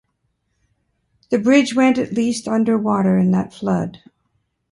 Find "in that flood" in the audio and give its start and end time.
3.19-3.99